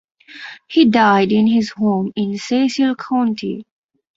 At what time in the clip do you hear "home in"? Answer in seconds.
1.73-2.35